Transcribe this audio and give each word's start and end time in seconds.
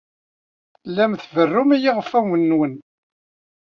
Tellam 0.81 1.11
tberrum 1.21 1.69
i 1.75 1.77
yiɣfawen-nwen. 1.83 2.73